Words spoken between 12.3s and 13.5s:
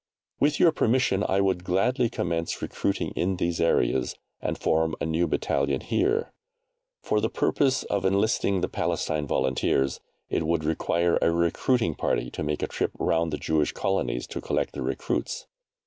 to make a trip round the